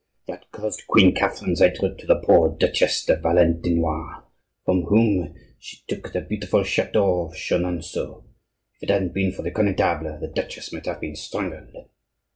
That 0.27 0.51
caused 0.51 0.87
Queen 0.87 1.13
Catherine's 1.13 1.59
hatred 1.59 1.99
to 1.99 2.07
the 2.07 2.15
poor 2.15 2.49
Duchesse 2.49 3.05
de 3.05 3.17
Valentinois, 3.17 4.23
from 4.65 4.81
whom 4.85 5.35
she 5.59 5.83
took 5.87 6.11
the 6.11 6.21
beautiful 6.21 6.63
chateau 6.63 7.25
of 7.27 7.35
Chenonceaux. 7.35 8.23
If 8.77 8.81
it 8.81 8.89
hadn't 8.89 9.13
been 9.13 9.31
for 9.31 9.43
the 9.43 9.51
Connetable, 9.51 10.19
the 10.19 10.27
duchess 10.27 10.73
might 10.73 10.87
have 10.87 11.01
been 11.01 11.15
strangled. 11.15 11.87